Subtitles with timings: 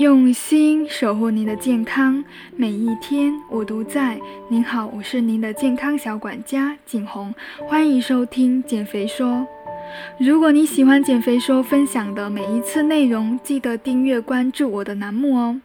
[0.00, 2.24] 用心守护您的健康，
[2.56, 4.18] 每一天我都在。
[4.48, 7.34] 您好，我是您的健康小管家景红，
[7.68, 9.46] 欢迎收听减肥说。
[10.18, 15.60] 如果你喜欢减肥说分享的每一次内容，记得订阅关注我的栏目哦。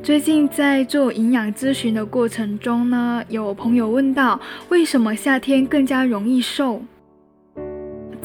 [0.00, 6.84] 最近在做营养咨询的过程中呢，有朋友问到，为什么夏天更加容易瘦？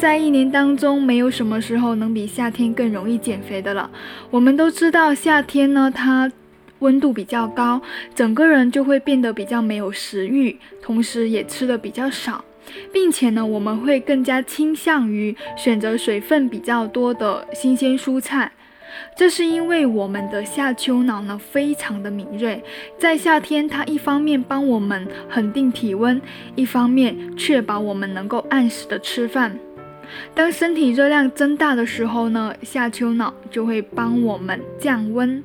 [0.03, 3.89] 在一年当中，没有什么时候能比夏天更容易减肥的了。
[4.29, 6.29] 我们都知道，夏天呢，它
[6.79, 7.81] 温度比较高，
[8.13, 12.43] 整个人就会变得比较没有食欲，同时也吃的比较少，
[12.91, 18.51] 并且呢，我们会更加倾向于选择水分比较多的新鲜蔬菜。
[19.15, 22.61] 这是因为我们的下丘脑呢非常的敏锐，
[22.99, 26.21] 在夏天它一方面帮我们恒定体温，
[26.55, 29.57] 一方面确保我们能够按时的吃饭。
[30.35, 35.43] 当身体热量增大的时候呢，下丘脑就会帮我们降温，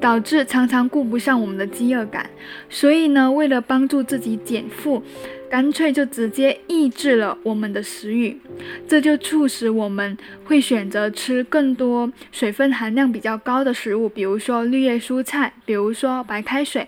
[0.00, 2.28] 导致常常顾不上我们的饥饿感。
[2.68, 5.02] 所以呢，为了帮助自己减负。
[5.50, 8.38] 干脆就直接抑制了我们的食欲，
[8.86, 16.86] 这就促使我们会选择吃更多水分含量比较高的食物，比如说绿叶蔬菜，比如说白开水。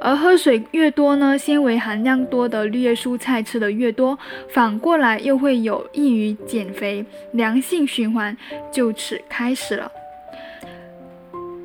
[0.00, 8.36] 而喝水越多呢，纤维含量多的绿叶蔬菜吃的越多，反过来又会有益于减肥，良性循环
[8.72, 9.90] 就此开始了。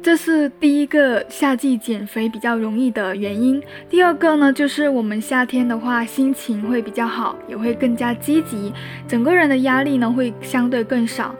[0.05, 3.59] 这是第一个夏季减肥比较容易的原因。
[3.89, 8.71] 第二个呢，就是我们夏天的话，心情会比较好，也会更加积极，
[9.07, 11.33] 整个人的压力呢会相对更少。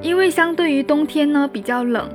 [0.00, 2.08] 因为相对于冬天呢比较冷，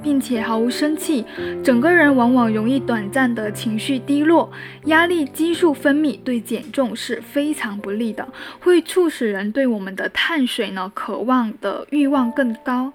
[0.00, 1.24] 并且毫无生气，
[1.64, 4.48] 整个人往往容易短暂的情绪低落，
[4.84, 8.24] 压力激素分泌对减重是非常不利的，
[8.60, 12.92] 会促使人对我们的碳水呢渴望的欲望更高。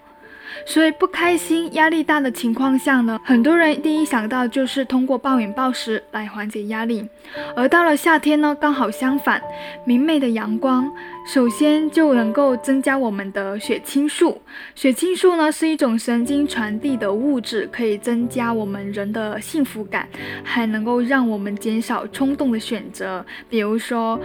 [0.66, 7.08] 所以不开心、压力大的情况下呢，很多人第一想到就是通过暴饮暴食来缓解压力。
[7.56, 9.42] 而到了夏天呢，刚好相反，
[9.86, 10.92] 明媚的阳光
[11.28, 14.42] 首先就能够增加我们的血清素。
[14.76, 20.08] 血清素呢是一种神经传递的物质，可以增加我们人的幸福感，
[20.44, 24.20] 还能够让我们减少冲动的选择，比如说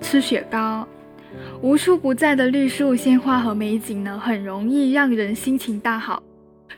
[0.00, 0.86] 吃雪糕。
[1.62, 6.22] 无处不在的绿树、鲜花和美景呢，很容易让人心情大好。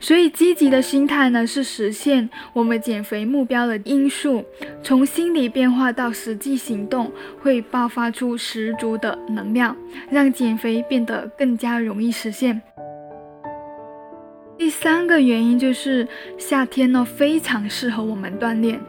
[0.01, 4.45] 所以，积极的心态呢，是实现我们减肥目标的因素。
[4.81, 7.11] 从心理变化到实际行动，
[7.41, 9.75] 会爆发出十足的能量，
[10.09, 12.61] 让减肥变得更加容易实现。
[14.57, 16.07] 第三个原因就是
[16.37, 18.79] 夏天呢非常适合我们锻炼，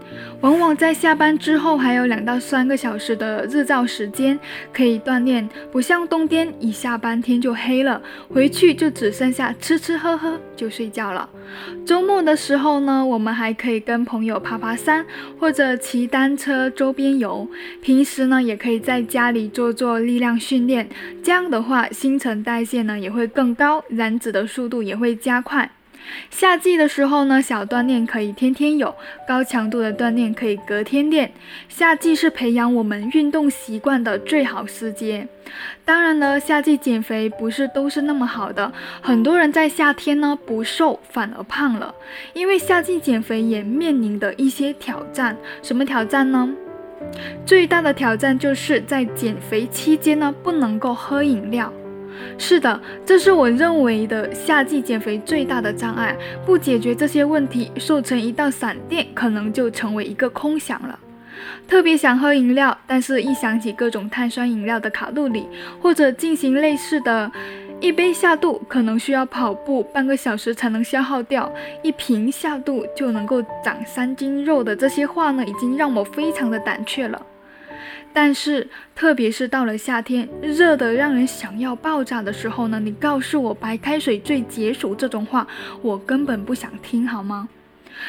[0.41, 4.39] 往往在下班之后还有两到三个小时的日照时间
[4.73, 11.29] 可以锻炼，不像冬天一下班天就黑了，回去就只剩下吃吃喝喝就睡觉了。
[11.85, 15.05] 周末的时候呢，我们还可以跟朋友爬爬山
[15.39, 17.47] 或者骑单车周边游，
[17.83, 20.89] 平时呢也可以在家里做做力量训练，
[21.23, 25.71] 这样的话新陈代谢呢也会更高，燃脂的速度也会加快。
[26.31, 28.95] 夏季的时候呢，小锻炼可以天天有，
[29.27, 31.33] 高强度的锻炼可以隔天练。
[31.69, 35.27] 夏季是培养我们运动习惯的最好时节。
[35.85, 41.95] 当然了，夏季减肥不是都是那么好的，很多人在夏天呢不瘦反而胖了。
[42.33, 46.49] 因为夏季减肥也面临的一些挑战，什么挑战呢？
[47.47, 51.73] 最大的挑战就是在减肥期间呢不能够喝饮料。
[52.39, 56.17] 是的，这是我认为的夏季减肥最大的障碍。
[56.45, 60.99] 不解决这些问题，瘦成一道闪电，可能就成为一个空想了。
[61.67, 65.47] 特别想喝饮料，但是一想起各种碳酸饮料的卡路里，
[65.81, 67.31] 或者进行类似的
[67.81, 71.51] 一杯下肚可能需要跑步半个小时才能消耗掉，
[71.83, 77.25] 一瓶下肚就能够长三斤肉的这些话呢，已经让我非常的胆怯了。
[78.13, 85.47] 但是，特别是到了夏天，热得让人想要爆炸的时候呢，你告诉我白开水最解暑这种话，
[85.83, 87.49] 我根本不想听，好吗？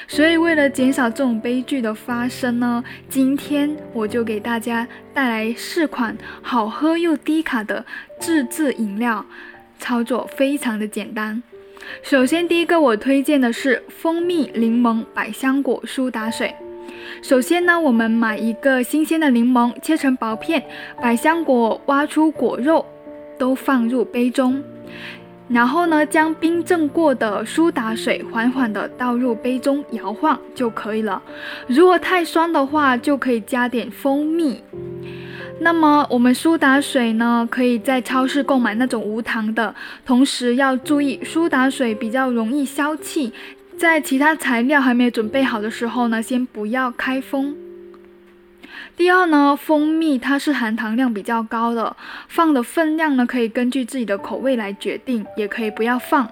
[0.07, 7.85] 所以，为了减少这种悲剧的发生呢，今天我就给大家带来四款好喝又低卡的
[8.19, 9.25] 自制饮料，
[9.79, 11.43] 操作非常的简单。
[12.03, 16.55] 首先，第一个我推荐的是蜂蜜柠檬百香果苏打水。
[17.21, 20.61] 首先呢，我们买一个新鲜的柠檬，切成薄片，
[20.99, 22.83] 百香果挖出果肉，
[23.37, 24.61] 都放入杯中。
[25.47, 31.21] 然后呢，将冰镇过的苏打水缓缓地倒入杯中，摇晃就可以了。
[31.67, 34.63] 如果太酸的话，就可以加点蜂蜜。
[35.59, 43.31] 那么我们苏打水呢，可以在超市购买那种无糖的，同时要注意苏打水比较容易消气。
[43.81, 47.57] 在其他材料还没有准备好的时候呢，先不要开封。
[48.95, 51.97] 第二呢，蜂蜜它是含糖量比较高的，
[52.27, 56.29] 放的分量呢可以根据自己的口味来决定，也可以不要放。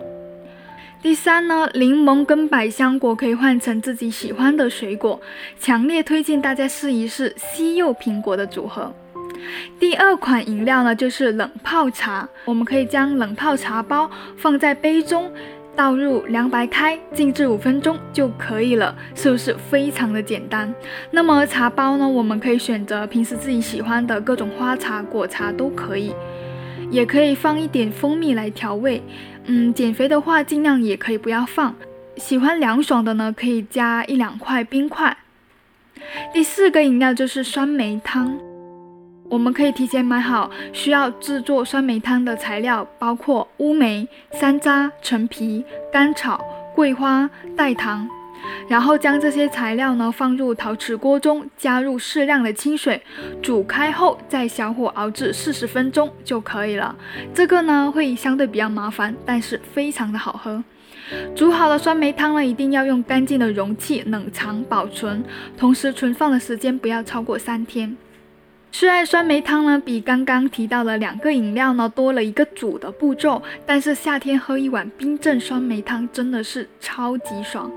[1.02, 5.20] 第三呢，柠檬跟百香果可以换成自己喜欢的水果，
[5.60, 8.94] 强烈推荐大家试一试西柚苹果的组合。
[9.80, 15.32] 第二款饮料呢就是冷泡茶，我们可以将冷泡茶包放在杯中。
[15.80, 20.76] 倒入凉白开，静置五分钟就可以了，是不是非常的简单？
[21.10, 22.06] 那么茶包呢？
[22.06, 26.14] 我们可以选择平时自己喜欢的各种花茶、果茶都可以，
[26.92, 29.02] 也可以放一点蜂蜜来调味。
[29.46, 31.74] 嗯，减肥的话尽量也可以不要放。
[32.18, 35.16] 喜欢凉爽的呢，可以加一两块冰块。
[36.34, 38.38] 第四个饮料就是酸梅汤。
[39.30, 46.44] 我们可以提前买好需要制作酸梅汤的材料，包括乌梅、山楂、陈皮、甘草、
[46.76, 48.10] 桂花、代糖，
[48.68, 53.00] 然后将这些材料呢放入陶瓷锅中，加入适量的清水，
[53.40, 56.96] 煮开后再小火熬制四十分钟就可以了。
[57.32, 60.64] 这个呢会相对比较麻烦，但是非常的好喝。
[61.36, 65.24] 煮好的酸梅汤呢，一定要用干净的容器冷藏保存，
[65.56, 67.96] 同时存放的时间不要超过三天。
[68.72, 77.70] 虽然酸梅汤呢比刚刚提到的两个饮料呢多了一个煮的步骤，但是夏天喝一碗冰镇酸梅汤真的是超级爽。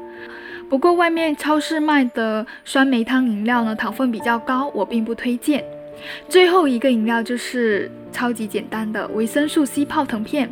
[0.69, 5.65] 不过外面超市卖的酸梅汤饮料呢糖分比较高，我并不推荐。
[6.29, 10.49] 最后一个饮料就是超级简单的维生素 C 泡腾片，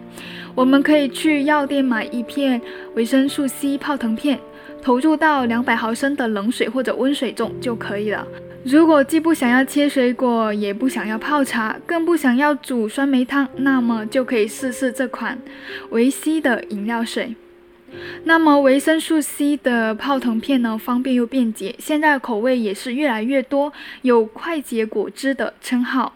[0.54, 2.60] 我们可以去药店买一片
[2.94, 4.38] 维生素 C 泡腾片，
[4.82, 8.26] 投入到两百毫升的冷水或者温水中就可以了。
[8.62, 15.38] 如果既不想要切水果，也不想要泡茶，更不想要煮酸梅汤，那么就可以试试这款
[15.88, 17.34] 维 C 的饮料水。
[18.24, 23.72] 那么维生素 C 的泡腾片呢，方便又便捷，现在口味也是越来越多，
[24.02, 26.14] 有快捷果汁的称号。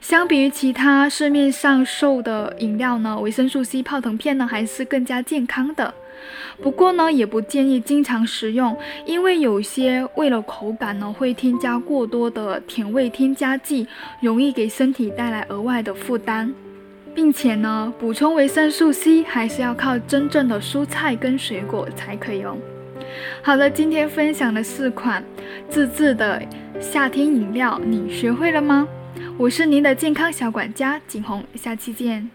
[0.00, 5.92] 相比于其他市面上售的饮料呢，维生素 C 泡腾片呢还是更加健康的。
[6.62, 8.74] 不过呢，也不建议经常食用，
[9.04, 13.86] 因为有些为了口感呢，会添加过多的甜味添加剂，
[14.20, 16.54] 容易给身体带来额外的负担。
[17.16, 22.58] 并且呢，补充维生素 C 还是要靠真正的蔬菜跟水果才可以哦。
[23.42, 25.24] 好了，今天分享的四款
[25.70, 26.42] 自制的
[26.78, 28.86] 夏天饮料，你学会了吗？
[29.38, 32.28] 我是您的健康小管家景红，下期见。